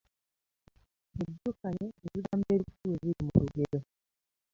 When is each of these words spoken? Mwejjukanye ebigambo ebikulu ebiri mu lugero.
Mwejjukanye 1.15 1.85
ebigambo 2.05 2.47
ebikulu 2.57 2.91
ebiri 2.97 3.21
mu 3.27 3.33
lugero. 3.43 3.79